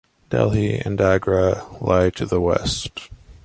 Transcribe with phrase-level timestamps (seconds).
[0.31, 3.11] Delhi and Agra lie to the west.